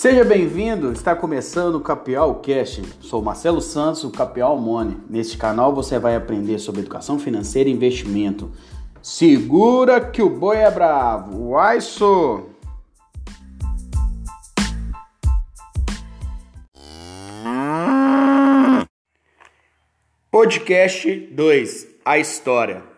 Seja 0.00 0.24
bem-vindo, 0.24 0.92
está 0.92 1.14
começando 1.14 1.74
o 1.74 1.80
Capial 1.82 2.36
Cast. 2.36 2.82
Sou 3.02 3.20
Marcelo 3.20 3.60
Santos, 3.60 4.02
o 4.02 4.10
Capial 4.10 4.56
Money. 4.58 4.96
Neste 5.10 5.36
canal 5.36 5.74
você 5.74 5.98
vai 5.98 6.16
aprender 6.16 6.58
sobre 6.58 6.80
educação 6.80 7.18
financeira 7.18 7.68
e 7.68 7.72
investimento. 7.74 8.50
Segura 9.02 10.00
que 10.00 10.22
o 10.22 10.30
boi 10.30 10.56
é 10.56 10.70
bravo. 10.70 11.50
Uai, 11.50 11.82
sou! 11.82 12.48
Podcast 20.30 21.14
2 21.30 21.88
A 22.06 22.16
História. 22.16 22.89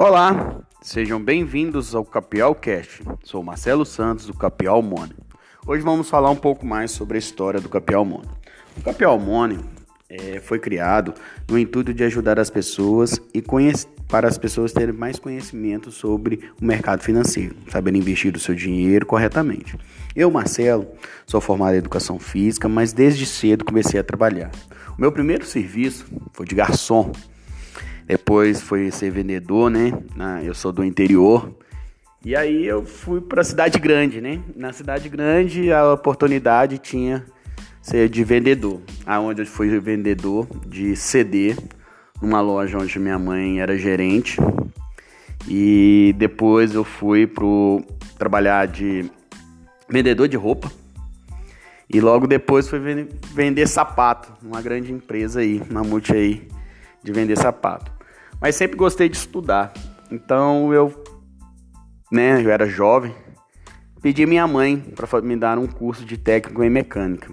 Olá, 0.00 0.60
sejam 0.80 1.20
bem-vindos 1.20 1.92
ao 1.92 2.04
Capial 2.04 2.54
Cast. 2.54 3.02
Sou 3.24 3.42
Marcelo 3.42 3.84
Santos 3.84 4.26
do 4.26 4.32
Capial 4.32 4.80
Money. 4.80 5.16
Hoje 5.66 5.82
vamos 5.82 6.08
falar 6.08 6.30
um 6.30 6.36
pouco 6.36 6.64
mais 6.64 6.92
sobre 6.92 7.16
a 7.16 7.18
história 7.18 7.60
do 7.60 7.68
Capial 7.68 8.04
Money. 8.04 8.30
O 8.76 8.80
Capial 8.80 9.18
Money 9.18 9.58
é, 10.08 10.38
foi 10.38 10.60
criado 10.60 11.14
no 11.50 11.58
intuito 11.58 11.92
de 11.92 12.04
ajudar 12.04 12.38
as 12.38 12.48
pessoas 12.48 13.20
e 13.34 13.42
para 14.06 14.28
as 14.28 14.38
pessoas 14.38 14.72
terem 14.72 14.94
mais 14.94 15.18
conhecimento 15.18 15.90
sobre 15.90 16.48
o 16.62 16.64
mercado 16.64 17.02
financeiro, 17.02 17.56
saber 17.68 17.92
investir 17.96 18.36
o 18.36 18.38
seu 18.38 18.54
dinheiro 18.54 19.04
corretamente. 19.04 19.76
Eu, 20.14 20.30
Marcelo, 20.30 20.86
sou 21.26 21.40
formado 21.40 21.74
em 21.74 21.78
educação 21.78 22.20
física, 22.20 22.68
mas 22.68 22.92
desde 22.92 23.26
cedo 23.26 23.64
comecei 23.64 23.98
a 23.98 24.04
trabalhar. 24.04 24.52
O 24.96 25.00
meu 25.00 25.10
primeiro 25.10 25.44
serviço 25.44 26.06
foi 26.32 26.46
de 26.46 26.54
garçom 26.54 27.10
depois 28.08 28.62
foi 28.62 28.90
ser 28.90 29.10
vendedor, 29.10 29.70
né? 29.70 29.92
Eu 30.42 30.54
sou 30.54 30.72
do 30.72 30.82
interior. 30.82 31.54
E 32.24 32.34
aí 32.34 32.64
eu 32.64 32.82
fui 32.82 33.20
para 33.20 33.42
a 33.42 33.44
cidade 33.44 33.78
grande, 33.78 34.18
né? 34.18 34.40
Na 34.56 34.72
cidade 34.72 35.10
grande 35.10 35.70
a 35.70 35.92
oportunidade 35.92 36.78
tinha 36.78 37.26
ser 37.82 38.08
de 38.08 38.24
vendedor, 38.24 38.80
aonde 39.04 39.42
eu 39.42 39.46
fui 39.46 39.78
vendedor 39.78 40.48
de 40.66 40.96
CD 40.96 41.54
numa 42.20 42.40
loja 42.40 42.78
onde 42.78 42.98
minha 42.98 43.18
mãe 43.18 43.60
era 43.60 43.76
gerente. 43.76 44.38
E 45.46 46.14
depois 46.16 46.74
eu 46.74 46.84
fui 46.84 47.26
pro 47.26 47.84
trabalhar 48.18 48.66
de 48.66 49.04
vendedor 49.86 50.28
de 50.28 50.36
roupa. 50.36 50.72
E 51.92 52.00
logo 52.00 52.26
depois 52.26 52.68
fui 52.68 52.80
vender 53.34 53.66
sapato 53.66 54.32
numa 54.42 54.62
grande 54.62 54.92
empresa 54.92 55.40
aí, 55.40 55.62
uma 55.70 55.82
multi 55.82 56.12
aí 56.12 56.48
de 57.02 57.12
vender 57.12 57.36
sapato. 57.36 57.97
Mas 58.40 58.54
sempre 58.54 58.76
gostei 58.76 59.08
de 59.08 59.16
estudar. 59.16 59.72
Então 60.10 60.72
eu, 60.72 61.04
né, 62.10 62.42
eu 62.42 62.50
era 62.50 62.66
jovem, 62.66 63.14
pedi 64.00 64.24
minha 64.26 64.46
mãe 64.46 64.78
para 64.78 65.20
me 65.20 65.36
dar 65.36 65.58
um 65.58 65.66
curso 65.66 66.04
de 66.04 66.16
técnico 66.16 66.62
em 66.62 66.70
mecânica. 66.70 67.30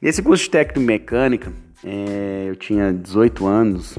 Nesse 0.00 0.22
curso 0.22 0.44
de 0.44 0.50
técnico 0.50 0.80
em 0.80 0.84
mecânica, 0.84 1.52
é, 1.84 2.46
eu 2.48 2.56
tinha 2.56 2.92
18 2.92 3.46
anos, 3.46 3.96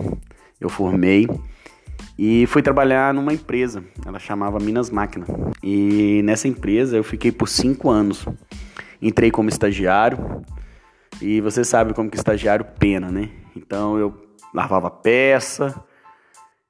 eu 0.59 0.69
formei 0.69 1.27
e 2.17 2.45
fui 2.47 2.61
trabalhar 2.61 3.13
numa 3.13 3.33
empresa. 3.33 3.83
Ela 4.05 4.19
chamava 4.19 4.59
Minas 4.59 4.89
Máquina. 4.89 5.25
E 5.63 6.21
nessa 6.23 6.47
empresa 6.47 6.97
eu 6.97 7.03
fiquei 7.03 7.31
por 7.31 7.47
cinco 7.47 7.89
anos. 7.89 8.25
Entrei 9.01 9.29
como 9.29 9.49
estagiário 9.49 10.43
e 11.21 11.39
você 11.41 11.63
sabe 11.63 11.93
como 11.93 12.09
que 12.09 12.17
estagiário 12.17 12.65
pena, 12.79 13.11
né? 13.11 13.29
Então 13.55 13.97
eu 13.97 14.13
lavava 14.53 14.89
peça, 14.89 15.75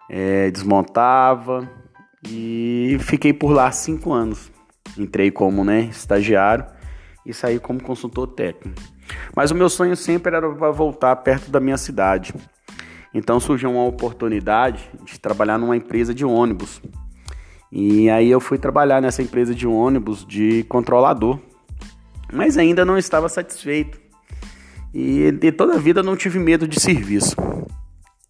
é, 0.09 0.49
desmontava 0.51 1.69
e 2.27 2.97
fiquei 3.01 3.33
por 3.33 3.51
lá 3.51 3.71
cinco 3.71 4.13
anos. 4.13 4.51
Entrei 4.97 5.31
como 5.31 5.63
né, 5.63 5.81
estagiário 5.81 6.65
e 7.25 7.33
saí 7.33 7.59
como 7.59 7.81
consultor 7.81 8.27
técnico. 8.27 8.81
Mas 9.35 9.51
o 9.51 9.55
meu 9.55 9.69
sonho 9.69 9.95
sempre 9.95 10.35
era 10.35 10.47
voltar 10.49 11.15
perto 11.17 11.51
da 11.51 11.59
minha 11.59 11.77
cidade. 11.77 12.33
Então 13.13 13.39
surgiu 13.39 13.71
uma 13.71 13.85
oportunidade 13.85 14.89
de 15.03 15.19
trabalhar 15.19 15.57
numa 15.57 15.75
empresa 15.75 16.13
de 16.13 16.25
ônibus. 16.25 16.81
E 17.71 18.09
aí 18.09 18.29
eu 18.29 18.39
fui 18.39 18.57
trabalhar 18.57 19.01
nessa 19.01 19.21
empresa 19.21 19.53
de 19.53 19.67
ônibus 19.67 20.25
de 20.25 20.63
controlador. 20.63 21.39
Mas 22.31 22.57
ainda 22.57 22.83
não 22.85 22.97
estava 22.97 23.29
satisfeito. 23.29 23.99
E 24.93 25.31
de 25.31 25.51
toda 25.51 25.75
a 25.75 25.77
vida 25.77 26.01
não 26.01 26.15
tive 26.15 26.39
medo 26.39 26.67
de 26.67 26.79
serviço. 26.79 27.35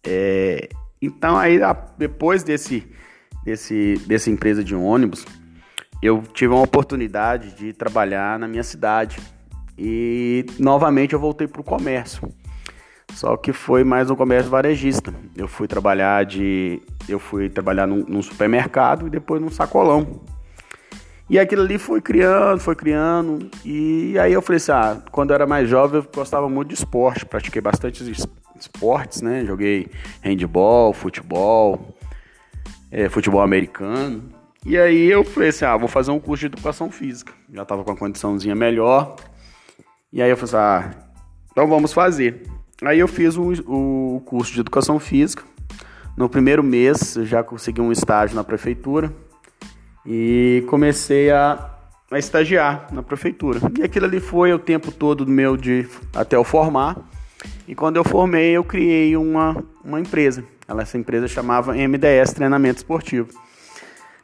É, 0.04 0.68
então 1.00 1.36
aí 1.36 1.58
depois 1.96 2.42
desse, 2.42 2.86
desse 3.44 3.94
dessa 4.06 4.30
empresa 4.30 4.62
de 4.62 4.74
ônibus, 4.74 5.24
eu 6.02 6.22
tive 6.32 6.52
uma 6.52 6.62
oportunidade 6.62 7.54
de 7.54 7.72
trabalhar 7.72 8.38
na 8.38 8.46
minha 8.46 8.62
cidade 8.62 9.18
e 9.76 10.44
novamente 10.58 11.12
eu 11.12 11.20
voltei 11.20 11.46
para 11.46 11.60
o 11.60 11.64
comércio. 11.64 12.32
Só 13.14 13.36
que 13.36 13.52
foi 13.52 13.82
mais 13.82 14.10
um 14.10 14.14
comércio 14.14 14.50
varejista. 14.50 15.12
Eu 15.36 15.48
fui 15.48 15.66
trabalhar 15.66 16.24
de, 16.24 16.80
eu 17.08 17.18
fui 17.18 17.48
trabalhar 17.48 17.86
num, 17.86 18.04
num 18.06 18.22
supermercado 18.22 19.06
e 19.06 19.10
depois 19.10 19.40
num 19.40 19.50
sacolão. 19.50 20.20
E 21.30 21.38
aquilo 21.38 21.62
ali 21.62 21.78
foi 21.78 22.00
criando, 22.00 22.60
foi 22.60 22.74
criando. 22.74 23.50
E 23.64 24.18
aí 24.18 24.32
eu 24.32 24.40
falei 24.40 24.56
assim: 24.58 24.72
ah, 24.72 25.02
quando 25.10 25.30
eu 25.30 25.34
era 25.34 25.46
mais 25.46 25.68
jovem, 25.68 26.00
eu 26.00 26.06
gostava 26.14 26.48
muito 26.48 26.68
de 26.68 26.74
esporte, 26.74 27.26
pratiquei 27.26 27.60
bastante 27.60 28.02
esportes, 28.62 29.22
né? 29.22 29.44
Joguei 29.44 29.88
handball, 30.22 30.92
futebol, 30.92 31.96
é, 32.90 33.08
futebol 33.08 33.40
americano. 33.40 34.24
E 34.64 34.76
aí 34.76 35.10
eu 35.10 35.24
falei 35.24 35.50
assim, 35.50 35.64
ah, 35.64 35.76
vou 35.76 35.88
fazer 35.88 36.10
um 36.10 36.20
curso 36.20 36.40
de 36.40 36.46
educação 36.46 36.90
física. 36.90 37.32
Já 37.52 37.64
tava 37.64 37.84
com 37.84 37.92
a 37.92 37.96
condiçãozinha 37.96 38.54
melhor. 38.54 39.16
E 40.12 40.20
aí 40.20 40.30
eu 40.30 40.36
falei 40.36 40.54
assim, 40.54 40.92
ah, 40.92 41.08
então 41.50 41.66
vamos 41.66 41.92
fazer. 41.92 42.42
Aí 42.82 42.98
eu 42.98 43.08
fiz 43.08 43.36
o, 43.36 43.52
o 43.66 44.22
curso 44.24 44.52
de 44.52 44.60
educação 44.60 44.98
física. 44.98 45.42
No 46.16 46.28
primeiro 46.28 46.62
mês 46.62 47.14
já 47.22 47.42
consegui 47.42 47.80
um 47.80 47.92
estágio 47.92 48.34
na 48.34 48.42
prefeitura 48.42 49.12
e 50.04 50.64
comecei 50.68 51.30
a, 51.30 51.70
a 52.10 52.18
estagiar 52.18 52.88
na 52.92 53.02
prefeitura. 53.02 53.60
E 53.78 53.82
aquilo 53.82 54.06
ali 54.06 54.20
foi 54.20 54.52
o 54.52 54.58
tempo 54.58 54.90
todo 54.90 55.26
meu 55.26 55.56
de 55.56 55.86
até 56.14 56.36
eu 56.36 56.44
formar. 56.44 56.96
E 57.68 57.74
quando 57.74 57.98
eu 57.98 58.04
formei, 58.04 58.52
eu 58.52 58.64
criei 58.64 59.14
uma, 59.14 59.62
uma 59.84 60.00
empresa. 60.00 60.42
Essa 60.66 60.96
empresa 60.96 61.28
chamava 61.28 61.74
MDS 61.74 62.32
Treinamento 62.32 62.78
Esportivo. 62.78 63.28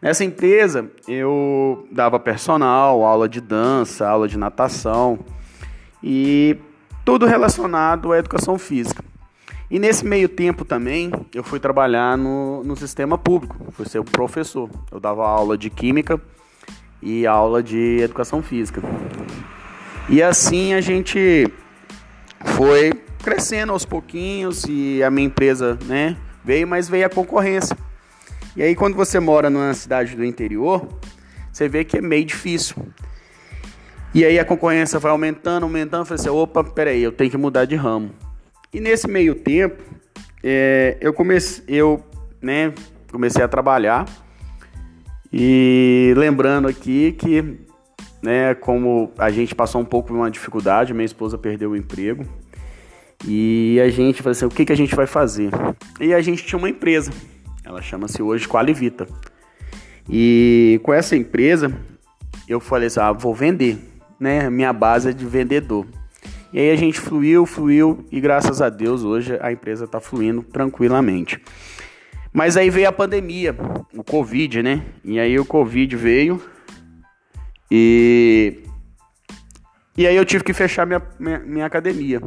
Nessa 0.01 0.25
empresa, 0.25 0.91
eu 1.07 1.87
dava 1.93 2.19
personal, 2.19 3.05
aula 3.05 3.29
de 3.29 3.43
dança, 3.43 4.09
aula 4.09 4.27
de 4.27 4.39
natação 4.39 5.19
e 6.03 6.57
tudo 7.05 7.27
relacionado 7.27 8.13
à 8.13 8.19
educação 8.19 8.59
física. 8.59 9.05
E 9.71 9.79
nesse 9.79 10.07
meio 10.07 10.29
tempo 10.29 10.65
também, 10.65 11.13
eu 11.35 11.45
fui 11.45 11.61
trabalhar 11.61 12.17
no, 12.17 12.65
no 12.65 12.75
sistema 12.75 13.19
público, 13.19 13.57
fui 13.73 13.87
ser 13.87 13.99
o 13.99 14.05
professor. 14.05 14.71
Eu 14.91 14.99
dava 14.99 15.27
aula 15.29 15.59
de 15.59 15.69
química 15.69 16.19
e 17.03 17.27
aula 17.27 17.63
de 17.63 17.99
educação 18.01 18.43
física. 18.43 18.83
E 20.09 20.23
assim 20.23 20.73
a 20.73 20.81
gente 20.81 21.47
foi 22.57 23.04
crescendo 23.25 23.73
aos 23.73 23.87
pouquinhos 23.87 24.65
e 24.69 25.03
a 25.03 25.11
minha 25.11 25.27
empresa, 25.27 25.79
né, 25.87 26.15
veio, 26.45 26.69
mas 26.69 26.91
veio 26.91 27.07
a 27.07 27.09
concorrência. 27.09 27.75
E 28.55 28.63
aí 28.63 28.77
quando 28.77 28.95
você 28.95 29.19
mora 29.19 29.49
numa 29.49 29.73
cidade 29.73 30.15
do 30.15 30.23
interior, 30.23 30.87
você 31.51 31.67
vê 31.67 31.85
que 31.85 31.97
é 31.97 32.03
meio 32.03 32.27
difícil. 32.27 32.77
E 34.13 34.25
aí 34.25 34.39
a 34.39 34.45
concorrência 34.45 34.99
vai 34.99 35.11
aumentando, 35.11 35.65
aumentando, 35.65 36.03
eu 36.03 36.07
falei 36.07 36.21
assim, 36.21 36.29
opa, 36.29 36.63
peraí, 36.63 37.03
eu 37.03 37.11
tenho 37.11 37.31
que 37.31 37.37
mudar 37.39 37.65
de 37.65 37.75
ramo. 37.75 38.11
E 38.73 38.79
nesse 38.79 39.09
meio 39.09 39.35
tempo, 39.35 39.83
é, 40.43 40.99
eu 41.01 41.15
comecei, 41.15 41.65
eu, 41.67 42.05
né, 42.43 42.75
comecei 43.11 43.43
a 43.43 43.49
trabalhar 43.49 44.05
e 45.33 46.13
lembrando 46.15 46.69
aqui 46.69 47.13
que, 47.13 47.59
né, 48.23 48.55
como 48.55 49.11
a 49.17 49.31
gente 49.31 49.55
passou 49.55 49.81
um 49.81 49.85
pouco 49.85 50.13
de 50.13 50.15
uma 50.15 50.31
dificuldade, 50.31 50.93
minha 50.93 51.07
esposa 51.07 51.39
perdeu 51.39 51.71
o 51.71 51.77
emprego, 51.77 52.25
e 53.27 53.81
a 53.81 53.89
gente 53.89 54.23
falou 54.23 54.33
assim, 54.33 54.45
o 54.45 54.51
que, 54.51 54.65
que 54.65 54.73
a 54.73 54.77
gente 54.77 54.95
vai 54.95 55.07
fazer? 55.07 55.51
E 56.01 56.13
a 56.13 56.21
gente 56.21 56.45
tinha 56.45 56.59
uma 56.59 56.69
empresa, 56.69 57.11
ela 57.65 57.81
chama-se 57.81 58.23
hoje 58.23 58.47
Qualivita. 58.47 59.07
E 60.09 60.79
com 60.83 60.93
essa 60.93 61.17
empresa, 61.17 61.73
eu 62.47 62.61
falei 62.61 62.89
assim, 62.89 63.01
ah, 63.01 63.13
vou 63.13 63.35
vender, 63.35 63.79
né? 64.21 64.51
Minha 64.51 64.73
base 64.73 65.09
é 65.09 65.13
de 65.13 65.25
vendedor. 65.25 65.87
E 66.53 66.59
aí 66.61 66.71
a 66.71 66.77
gente 66.77 67.01
fluiu, 67.01 67.47
fluiu 67.47 68.05
e 68.13 68.21
graças 68.21 68.63
a 68.63 68.69
Deus 68.69 69.03
hoje 69.03 69.37
a 69.41 69.51
empresa 69.51 69.87
está 69.87 70.01
fluindo 70.01 70.43
tranquilamente. 70.43 71.41
Mas 72.33 72.57
aí 72.57 72.69
veio 72.69 72.89
a 72.89 72.93
pandemia, 72.93 73.57
o 73.93 74.05
Covid, 74.05 74.63
né? 74.63 74.83
E 75.05 75.19
aí 75.19 75.39
o 75.39 75.45
Covid 75.45 75.97
veio 75.97 76.41
e 77.71 78.59
e 79.97 80.07
aí 80.07 80.17
eu 80.17 80.25
tive 80.25 80.43
que 80.43 80.53
fechar 80.53 80.87
minha, 80.87 81.03
minha, 81.19 81.39
minha 81.39 81.67
academia. 81.67 82.21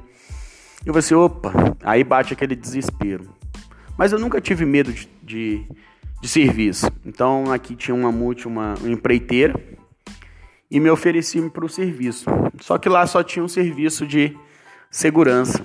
Falei 0.87 0.99
assim, 0.99 1.15
opa, 1.15 1.51
aí 1.83 2.03
bate 2.03 2.33
aquele 2.33 2.55
desespero. 2.55 3.29
Mas 3.97 4.11
eu 4.11 4.19
nunca 4.19 4.39
tive 4.39 4.65
medo 4.65 4.93
de, 4.93 5.09
de, 5.23 5.65
de 6.21 6.27
serviço. 6.27 6.87
Então 7.05 7.51
aqui 7.51 7.75
tinha 7.75 7.95
uma 7.95 8.11
multi, 8.11 8.47
uma, 8.47 8.75
uma 8.75 8.89
empreiteira, 8.89 9.53
e 10.69 10.79
me 10.79 10.89
ofereci 10.89 11.41
para 11.49 11.65
o 11.65 11.69
serviço. 11.69 12.25
Só 12.61 12.77
que 12.77 12.89
lá 12.89 13.05
só 13.07 13.23
tinha 13.23 13.43
um 13.43 13.47
serviço 13.47 14.05
de 14.05 14.35
segurança. 14.89 15.61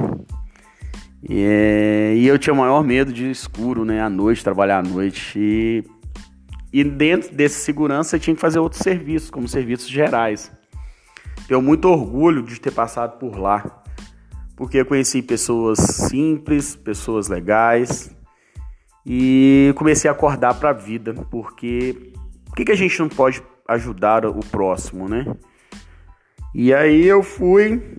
E, 1.28 1.44
é, 1.44 2.14
e 2.16 2.26
eu 2.26 2.38
tinha 2.38 2.52
o 2.52 2.56
maior 2.56 2.82
medo 2.82 3.12
de 3.12 3.30
escuro, 3.30 3.84
né? 3.84 4.00
À 4.00 4.10
noite, 4.10 4.42
trabalhar 4.42 4.78
à 4.78 4.82
noite. 4.82 5.38
E, 5.38 5.84
e 6.72 6.82
dentro 6.82 7.34
desse 7.34 7.60
segurança 7.60 8.16
eu 8.16 8.20
tinha 8.20 8.34
que 8.34 8.40
fazer 8.40 8.58
outros 8.58 8.82
serviços, 8.82 9.30
como 9.30 9.46
serviços 9.46 9.88
gerais. 9.88 10.50
Tenho 11.46 11.62
muito 11.62 11.88
orgulho 11.88 12.42
de 12.42 12.60
ter 12.60 12.72
passado 12.72 13.18
por 13.18 13.36
lá, 13.36 13.81
porque 14.62 14.78
eu 14.78 14.86
conheci 14.86 15.20
pessoas 15.20 15.80
simples, 15.80 16.76
pessoas 16.76 17.26
legais 17.26 18.14
e 19.04 19.74
comecei 19.76 20.08
a 20.08 20.12
acordar 20.12 20.54
para 20.54 20.70
a 20.70 20.72
vida, 20.72 21.12
porque 21.32 22.12
por 22.44 22.54
que, 22.54 22.66
que 22.66 22.70
a 22.70 22.76
gente 22.76 22.96
não 23.00 23.08
pode 23.08 23.42
ajudar 23.66 24.24
o 24.24 24.38
próximo, 24.38 25.08
né? 25.08 25.26
E 26.54 26.72
aí 26.72 27.04
eu 27.04 27.24
fui 27.24 27.98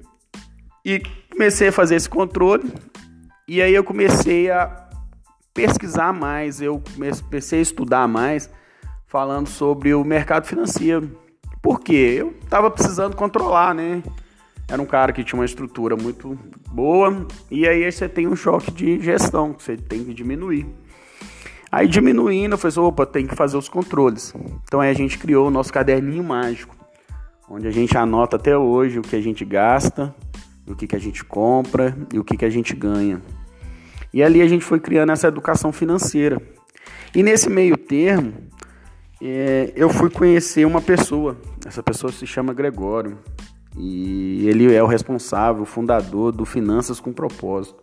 e 0.86 1.02
comecei 1.30 1.68
a 1.68 1.72
fazer 1.74 1.96
esse 1.96 2.10
controle. 2.10 2.74
E 3.46 3.62
aí 3.62 3.76
eu 3.76 3.84
comecei 3.84 4.50
a 4.50 4.88
pesquisar 5.54 6.14
mais, 6.14 6.62
eu 6.62 6.82
comecei 7.20 7.60
a 7.60 7.62
estudar 7.62 8.08
mais, 8.08 8.50
falando 9.06 9.48
sobre 9.48 9.94
o 9.94 10.02
mercado 10.06 10.48
financeiro. 10.48 11.12
Por 11.62 11.82
quê? 11.82 12.16
Eu 12.20 12.34
estava 12.42 12.72
precisando 12.72 13.18
controlar, 13.18 13.76
né? 13.76 14.02
Era 14.74 14.82
um 14.82 14.88
cara 14.88 15.14
que 15.14 15.24
tinha 15.24 15.38
uma 15.40 15.46
estrutura 15.46 15.96
muito 15.96 16.36
boa, 16.72 17.28
e 17.52 17.68
aí 17.68 17.92
você 17.92 18.10
tem 18.10 18.28
um 18.28 18.36
choque 18.36 18.72
de 18.72 19.00
gestão, 19.00 19.54
que 19.54 19.62
você 19.62 19.78
tem 19.78 20.04
que 20.04 20.16
diminuir. 20.16 20.66
Aí 21.72 21.88
diminuindo, 21.88 22.56
eu 22.56 22.58
falei 22.58 22.70
assim, 22.70 22.80
opa, 22.80 23.06
tem 23.06 23.28
que 23.28 23.36
fazer 23.36 23.56
os 23.56 23.70
controles. 23.70 24.34
Então 24.64 24.82
aí 24.82 24.90
a 24.90 24.94
gente 24.96 25.20
criou 25.20 25.48
o 25.48 25.52
nosso 25.52 25.72
caderninho 25.72 26.24
mágico, 26.24 26.76
onde 27.48 27.68
a 27.68 27.72
gente 27.72 27.96
anota 27.96 28.36
até 28.36 28.58
hoje 28.58 28.98
o 28.98 29.04
que 29.04 29.16
a 29.16 29.22
gente 29.22 29.46
gasta, 29.46 30.12
o 30.66 30.76
que, 30.76 30.88
que 30.88 30.96
a 30.96 31.00
gente 31.00 31.24
compra 31.24 31.96
e 32.12 32.18
o 32.18 32.24
que, 32.24 32.36
que 32.36 32.46
a 32.46 32.50
gente 32.50 32.76
ganha. 32.76 33.22
E 34.12 34.24
ali 34.24 34.42
a 34.42 34.48
gente 34.48 34.66
foi 34.66 34.80
criando 34.80 35.12
essa 35.12 35.28
educação 35.28 35.72
financeira. 35.72 36.42
E 37.14 37.22
nesse 37.22 37.48
meio 37.48 37.78
termo, 37.78 38.34
é, 39.22 39.72
eu 39.76 39.88
fui 39.92 40.10
conhecer 40.10 40.66
uma 40.66 40.82
pessoa. 40.82 41.38
Essa 41.64 41.84
pessoa 41.84 42.12
se 42.12 42.26
chama 42.26 42.56
Gregório. 42.56 43.20
E 43.78 44.48
ele 44.48 44.74
é 44.74 44.84
o 44.84 44.88
responsável, 44.88 45.64
o 45.64 45.66
fundador 45.66 46.32
do 46.32 46.46
Finanças 46.46 47.00
com 47.00 47.12
Propósito. 47.12 47.82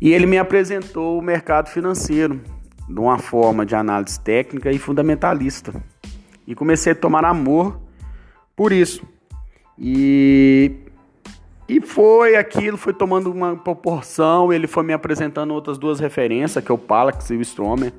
E 0.00 0.12
ele 0.12 0.26
me 0.26 0.38
apresentou 0.38 1.18
o 1.18 1.22
mercado 1.22 1.68
financeiro 1.68 2.40
de 2.88 3.00
uma 3.00 3.18
forma 3.18 3.64
de 3.64 3.74
análise 3.74 4.18
técnica 4.20 4.70
e 4.70 4.78
fundamentalista. 4.78 5.72
E 6.46 6.54
comecei 6.54 6.92
a 6.92 6.96
tomar 6.96 7.24
amor 7.24 7.80
por 8.54 8.72
isso. 8.72 9.02
E, 9.78 10.72
e 11.68 11.80
foi 11.80 12.36
aquilo, 12.36 12.76
foi 12.76 12.92
tomando 12.92 13.30
uma 13.30 13.56
proporção. 13.56 14.52
Ele 14.52 14.66
foi 14.66 14.82
me 14.82 14.92
apresentando 14.92 15.52
outras 15.52 15.78
duas 15.78 16.00
referências, 16.00 16.62
que 16.62 16.70
é 16.70 16.74
o 16.74 16.78
Palax 16.78 17.30
e 17.30 17.36
o 17.36 17.40
Stromer. 17.40 17.92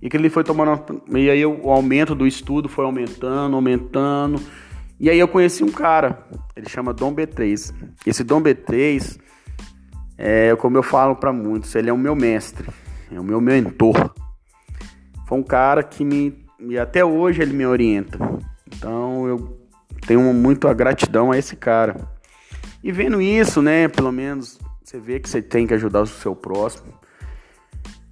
E 0.00 0.08
que 0.08 0.16
ele 0.16 0.30
foi 0.30 0.44
tomando. 0.44 1.02
E 1.10 1.30
aí 1.30 1.44
o 1.44 1.70
aumento 1.70 2.14
do 2.14 2.26
estudo 2.26 2.68
foi 2.68 2.84
aumentando, 2.84 3.54
aumentando. 3.54 4.40
E 5.02 5.10
aí 5.10 5.18
eu 5.18 5.26
conheci 5.26 5.64
um 5.64 5.72
cara, 5.72 6.24
ele 6.54 6.68
chama 6.68 6.94
Dom 6.94 7.12
B3. 7.12 7.74
Esse 8.06 8.22
Dom 8.22 8.40
B3 8.40 9.18
é, 10.16 10.54
como 10.54 10.78
eu 10.78 10.82
falo 10.84 11.16
para 11.16 11.32
muitos, 11.32 11.74
ele 11.74 11.90
é 11.90 11.92
o 11.92 11.98
meu 11.98 12.14
mestre, 12.14 12.68
é 13.10 13.18
o 13.18 13.24
meu 13.24 13.40
mentor. 13.40 14.14
Foi 15.26 15.36
um 15.36 15.42
cara 15.42 15.82
que 15.82 16.04
me, 16.04 16.46
e 16.60 16.78
até 16.78 17.04
hoje 17.04 17.42
ele 17.42 17.52
me 17.52 17.66
orienta. 17.66 18.16
Então 18.72 19.26
eu 19.26 19.60
tenho 20.06 20.20
muito 20.32 20.68
a 20.68 20.72
gratidão 20.72 21.32
a 21.32 21.36
esse 21.36 21.56
cara. 21.56 21.96
E 22.84 22.92
vendo 22.92 23.20
isso, 23.20 23.60
né, 23.60 23.88
pelo 23.88 24.12
menos 24.12 24.60
você 24.84 25.00
vê 25.00 25.18
que 25.18 25.28
você 25.28 25.42
tem 25.42 25.66
que 25.66 25.74
ajudar 25.74 26.02
o 26.02 26.06
seu 26.06 26.36
próximo. 26.36 26.94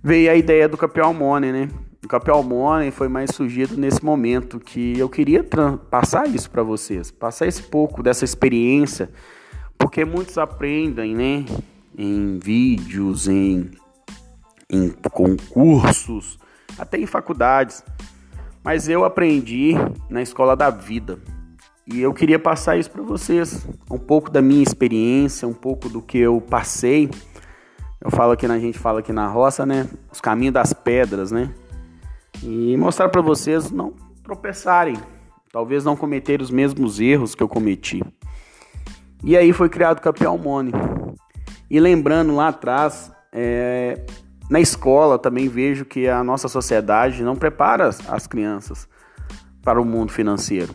Veio 0.03 0.33
a 0.33 0.35
ideia 0.35 0.69
do 0.69 0.77
Capial 0.77 1.15
Money, 1.15 1.53
né? 1.53 1.69
Capial 2.11 2.43
Money 2.43 2.91
foi 2.91 3.09
mais 3.09 3.31
surgido 3.33 3.77
nesse 3.77 4.05
momento 4.05 4.59
que 4.59 4.99
eu 4.99 5.09
queria 5.09 5.45
passar 5.89 6.27
isso 6.29 6.51
para 6.51 6.65
vocês, 6.65 7.09
passar 7.11 7.47
esse 7.47 7.63
pouco 7.63 8.03
dessa 8.03 8.25
experiência, 8.25 9.09
porque 9.79 10.05
muitos 10.05 10.37
aprendem, 10.37 11.15
né? 11.15 11.45
em 11.97 12.39
vídeos, 12.39 13.29
em, 13.29 13.71
em 14.69 14.91
concursos, 15.13 16.37
até 16.77 16.99
em 16.99 17.07
faculdades. 17.07 17.85
Mas 18.65 18.89
eu 18.89 19.05
aprendi 19.05 19.75
na 20.09 20.21
escola 20.21 20.57
da 20.57 20.69
vida. 20.69 21.19
E 21.87 22.01
eu 22.01 22.13
queria 22.13 22.39
passar 22.39 22.77
isso 22.77 22.91
para 22.91 23.03
vocês, 23.03 23.67
um 23.89 23.99
pouco 23.99 24.31
da 24.31 24.43
minha 24.43 24.63
experiência, 24.63 25.47
um 25.47 25.55
pouco 25.55 25.89
do 25.89 26.03
que 26.03 26.19
eu 26.19 26.41
passei. 26.41 27.09
Eu 28.01 28.11
falo 28.11 28.33
aqui, 28.33 28.47
a 28.47 28.59
gente 28.59 28.79
fala 28.79 29.01
aqui 29.01 29.13
na 29.13 29.29
roça, 29.29 29.65
né? 29.65 29.89
Os 30.11 30.21
caminhos 30.21 30.55
das 30.55 30.73
pedras, 30.73 31.31
né? 31.31 31.55
E 32.43 32.77
mostrar 32.77 33.09
para 33.09 33.21
vocês 33.21 33.71
não 33.71 33.95
tropeçarem, 34.23 34.97
talvez 35.53 35.85
não 35.85 35.97
cometer 35.97 36.41
os 36.41 36.51
mesmos 36.51 37.01
erros 37.01 37.35
que 37.35 37.43
eu 37.43 37.49
cometi. 37.49 38.03
E 39.23 39.37
aí 39.37 39.53
foi 39.53 39.69
criado 39.69 39.99
o 39.99 40.03
Capial 40.03 40.39
Money. 40.39 40.73
E 41.71 41.79
lembrando 41.79 42.35
lá 42.35 42.49
atrás, 42.49 43.13
é, 43.33 44.05
na 44.49 44.61
escola 44.61 45.19
também 45.19 45.49
vejo 45.49 45.85
que 45.85 46.09
a 46.09 46.25
nossa 46.25 46.49
sociedade 46.49 47.23
não 47.23 47.37
prepara 47.37 47.89
as 48.09 48.27
crianças 48.27 48.89
para 49.63 49.81
o 49.81 49.85
mundo 49.85 50.11
financeiro. 50.11 50.75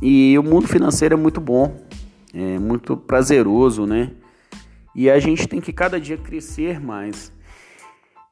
E 0.00 0.38
o 0.38 0.42
mundo 0.42 0.66
financeiro 0.66 1.14
é 1.14 1.16
muito 1.16 1.40
bom, 1.40 1.76
é 2.32 2.58
muito 2.58 2.96
prazeroso, 2.96 3.86
né? 3.86 4.12
E 4.94 5.10
a 5.10 5.18
gente 5.18 5.46
tem 5.46 5.60
que 5.60 5.72
cada 5.72 6.00
dia 6.00 6.16
crescer 6.16 6.80
mais. 6.80 7.32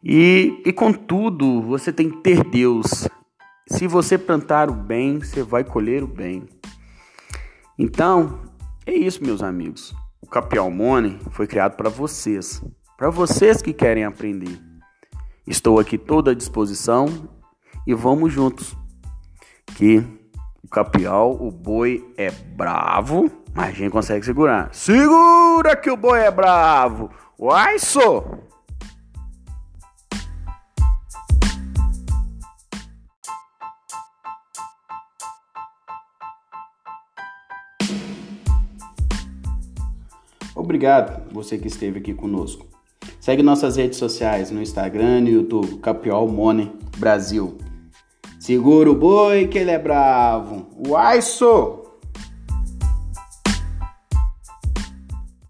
E, 0.03 0.63
e 0.65 0.73
contudo, 0.73 1.61
você 1.63 1.93
tem 1.93 2.09
que 2.09 2.19
ter 2.19 2.45
Deus. 2.45 3.09
Se 3.67 3.87
você 3.87 4.17
plantar 4.17 4.71
o 4.71 4.75
bem, 4.75 5.19
você 5.19 5.43
vai 5.43 5.65
colher 5.65 6.03
o 6.03 6.07
bem. 6.07 6.45
Então, 7.79 8.41
é 8.87 8.93
isso, 8.93 9.23
meus 9.25 9.43
amigos. 9.43 9.95
O 10.21 10.27
Capial 10.27 10.71
Money 10.71 11.19
foi 11.31 11.47
criado 11.47 11.77
para 11.77 11.91
vocês, 11.91 12.63
para 12.97 13.11
vocês 13.11 13.61
que 13.61 13.73
querem 13.73 14.05
aprender. 14.05 14.59
Estou 15.47 15.79
aqui 15.79 15.97
toda 15.97 16.31
à 16.31 16.35
disposição 16.35 17.07
e 17.87 17.95
vamos 17.95 18.33
juntos. 18.33 18.77
Que 19.77 20.05
o 20.63 20.69
capial, 20.69 21.33
o 21.41 21.51
boi 21.51 22.05
é 22.17 22.31
bravo, 22.31 23.31
mas 23.55 23.69
a 23.69 23.73
gente 23.73 23.91
consegue 23.91 24.25
segurar. 24.25 24.69
Segura 24.75 25.77
que 25.77 25.91
o 25.91 25.97
boi 25.97 26.21
é 26.21 26.31
bravo! 26.31 27.11
Uai, 27.39 27.79
sou! 27.79 28.49
Obrigado 40.59 41.33
você 41.33 41.57
que 41.57 41.69
esteve 41.69 42.01
aqui 42.01 42.13
conosco. 42.13 42.67
Segue 43.21 43.43
nossas 43.45 43.77
redes 43.77 43.97
sociais 43.97 44.51
no 44.51 44.61
Instagram 44.61 45.19
e 45.19 45.23
no 45.23 45.29
YouTube, 45.29 45.79
Capiol 45.79 46.27
Money 46.29 46.73
Brasil. 46.97 47.57
Segura 48.41 48.91
o 48.91 48.95
boi 48.95 49.47
que 49.47 49.59
ele 49.59 49.71
é 49.71 49.79
bravo. 49.79 50.67
Uai, 50.89 51.23
sou! 51.23 51.88